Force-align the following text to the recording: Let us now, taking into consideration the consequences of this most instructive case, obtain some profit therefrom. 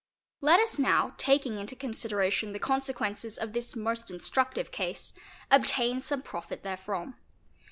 Let 0.41 0.59
us 0.59 0.79
now, 0.79 1.13
taking 1.17 1.59
into 1.59 1.75
consideration 1.75 2.53
the 2.53 2.59
consequences 2.59 3.37
of 3.37 3.53
this 3.53 3.75
most 3.75 4.09
instructive 4.09 4.71
case, 4.71 5.13
obtain 5.51 5.99
some 5.99 6.23
profit 6.23 6.63
therefrom. 6.63 7.17